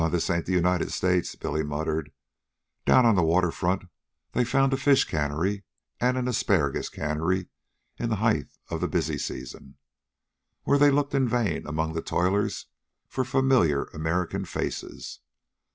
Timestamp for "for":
13.07-13.23